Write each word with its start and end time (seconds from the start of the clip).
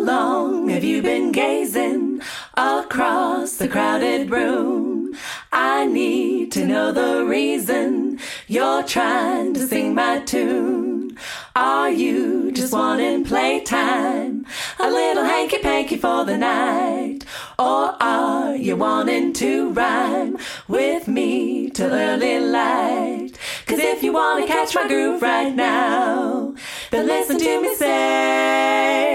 long 0.00 0.68
have 0.68 0.84
you 0.84 1.02
been 1.02 1.32
gazing 1.32 2.20
across 2.54 3.56
the 3.56 3.68
crowded 3.68 4.30
room? 4.30 5.14
I 5.52 5.86
need 5.86 6.52
to 6.52 6.66
know 6.66 6.92
the 6.92 7.24
reason 7.24 8.18
you're 8.46 8.82
trying 8.82 9.54
to 9.54 9.66
sing 9.66 9.94
my 9.94 10.20
tune. 10.20 11.18
Are 11.54 11.90
you 11.90 12.52
just 12.52 12.72
wanting 12.72 13.24
playtime? 13.24 14.46
A 14.78 14.88
little 14.88 15.24
hanky 15.24 15.58
panky 15.58 15.96
for 15.96 16.24
the 16.24 16.38
night? 16.38 17.24
Or 17.58 17.96
are 18.00 18.56
you 18.56 18.76
wanting 18.76 19.32
to 19.34 19.70
rhyme 19.72 20.38
with 20.68 21.08
me 21.08 21.70
till 21.70 21.92
early 21.92 22.40
light? 22.40 23.32
Cause 23.66 23.78
if 23.78 24.02
you 24.02 24.12
wanna 24.12 24.46
catch 24.46 24.74
my 24.74 24.88
groove 24.88 25.20
right 25.22 25.54
now, 25.54 26.54
then 26.90 27.06
listen 27.06 27.38
to 27.38 27.60
me 27.62 27.74
say, 27.74 29.09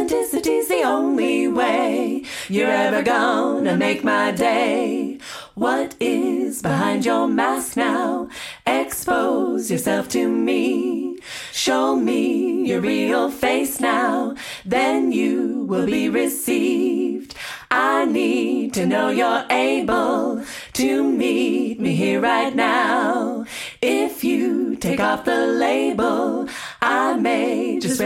Authenticity's 0.00 0.68
the 0.68 0.82
only 0.82 1.46
way 1.46 2.24
you're 2.48 2.70
ever 2.70 3.02
gonna 3.02 3.76
make 3.76 4.02
my 4.02 4.32
day. 4.32 5.18
What 5.54 5.94
is 6.00 6.62
behind 6.62 7.04
your 7.04 7.28
mask 7.28 7.76
now? 7.76 8.30
Expose 8.66 9.70
yourself 9.70 10.08
to 10.10 10.26
me. 10.26 11.18
Show 11.52 11.96
me 11.96 12.66
your 12.66 12.80
real 12.80 13.30
face 13.30 13.78
now. 13.78 14.36
Then 14.64 15.12
you 15.12 15.66
will 15.68 15.84
be 15.84 16.08
received. 16.08 17.34
I 17.70 18.06
need 18.06 18.72
to 18.74 18.86
know 18.86 19.10
you're 19.10 19.44
able 19.50 20.42
to 20.72 21.04
meet 21.04 21.78
me 21.78 21.94
here 21.94 22.20
right 22.20 22.54
now. 22.54 23.44
If 23.82 24.24
you 24.24 24.76
take 24.76 24.98
off 24.98 25.24
the 25.24 25.46
label, 25.46 26.48
I 26.80 27.14
may 27.16 27.78
just 27.78 28.00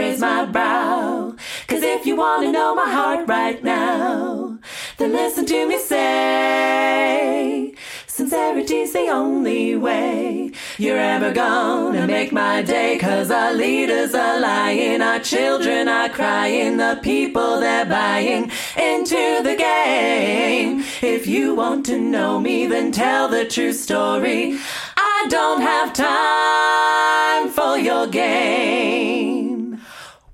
wanna 2.25 2.51
know 2.51 2.73
my 2.73 2.89
heart 2.89 3.27
right 3.27 3.63
now, 3.63 4.57
then 4.97 5.11
listen 5.13 5.45
to 5.45 5.67
me 5.69 5.77
say, 5.77 7.75
Sincerity's 8.07 8.93
the 8.93 9.07
only 9.09 9.75
way 9.75 10.51
you're 10.79 10.97
ever 10.97 11.31
gonna 11.31 12.07
make 12.07 12.31
my 12.31 12.63
day. 12.63 12.97
Cause 12.97 13.29
our 13.29 13.53
leaders 13.53 14.15
are 14.15 14.39
lying, 14.39 15.03
our 15.03 15.19
children 15.19 15.87
are 15.87 16.09
crying, 16.09 16.77
the 16.77 16.99
people 17.03 17.59
they're 17.59 17.85
buying 17.85 18.43
into 18.91 19.23
the 19.47 19.55
game. 19.55 20.83
If 21.03 21.27
you 21.27 21.53
want 21.53 21.85
to 21.87 21.97
know 21.99 22.39
me, 22.39 22.65
then 22.65 22.91
tell 22.91 23.27
the 23.27 23.45
true 23.45 23.73
story. 23.73 24.57
I 24.97 25.27
don't 25.29 25.61
have 25.61 25.93
time 25.93 27.49
for 27.49 27.77
your 27.77 28.07
game. 28.07 29.79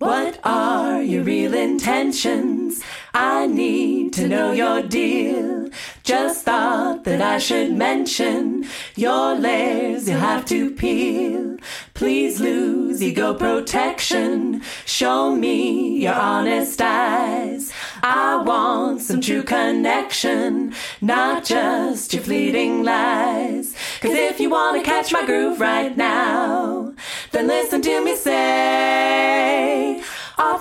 What 0.02 0.40
are 0.44 0.91
your 1.12 1.24
real 1.24 1.54
intentions? 1.54 2.82
I 3.14 3.46
need 3.46 4.14
to 4.14 4.28
know 4.28 4.54
your 4.54 4.82
deal. 4.82 5.70
Just 6.04 6.46
thought 6.46 7.04
that 7.04 7.22
I 7.22 7.38
should 7.38 7.74
mention 7.74 8.66
your 8.96 9.36
layers 9.36 10.08
you'll 10.08 10.20
have 10.20 10.46
to 10.46 10.72
peel. 10.72 11.58
Please 11.94 12.40
lose 12.40 13.04
ego 13.04 13.34
protection. 13.34 14.62
Show 14.86 15.36
me 15.36 16.02
your 16.02 16.14
honest 16.14 16.82
eyes. 16.82 17.74
I 18.02 18.42
want 18.44 19.02
some 19.02 19.22
true 19.22 19.44
connection, 19.44 20.74
not 21.02 21.44
just 21.44 22.14
your 22.14 22.24
fleeting 22.24 22.84
lies. 22.84 23.76
Cause 24.00 24.14
if 24.14 24.40
you 24.40 24.50
wanna 24.50 24.84
catch 24.84 25.12
my 25.12 25.26
groove 25.26 25.60
right 25.60 25.96
now, 25.96 26.94
then 27.32 27.48
listen 27.48 27.82
to 27.82 28.04
me 28.04 28.16
say, 28.16 28.41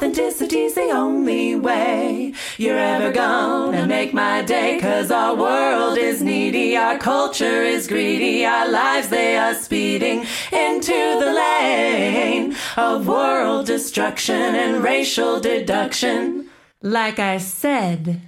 Authenticity's 0.01 0.73
the 0.73 0.93
only 0.93 1.57
way 1.57 2.33
you're 2.57 2.79
ever 2.79 3.13
gonna 3.13 3.87
make 3.87 4.15
my 4.15 4.41
day. 4.41 4.81
Cause 4.81 5.11
our 5.11 5.35
world 5.35 5.99
is 5.99 6.23
needy, 6.23 6.75
our 6.75 6.97
culture 6.97 7.63
is 7.63 7.87
greedy, 7.87 8.47
our 8.47 8.67
lives 8.67 9.11
they 9.11 9.37
are 9.37 9.53
speeding 9.53 10.25
into 10.51 11.19
the 11.21 11.35
lane 11.35 12.57
of 12.79 13.07
world 13.07 13.67
destruction 13.67 14.55
and 14.55 14.83
racial 14.83 15.39
deduction. 15.39 16.49
Like 16.81 17.19
I 17.19 17.37
said, 17.37 18.23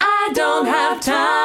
I 0.00 0.30
don't 0.32 0.66
have 0.66 1.00
time. 1.00 1.43